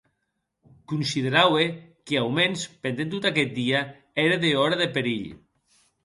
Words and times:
Consideraue 0.91 1.65
que, 2.05 2.15
aumens 2.21 2.63
pendent 2.85 3.11
tot 3.11 3.27
aqueth 3.31 3.51
dia, 3.59 3.81
ère 4.23 4.39
dehòra 4.47 4.79
de 4.81 4.89
perilh. 4.97 5.29